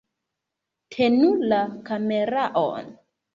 [0.95, 1.59] Tenu la
[1.91, 2.91] kameraon